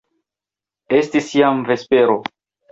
Estis 1.01 1.29
jam 1.43 1.63
vespero. 1.71 2.21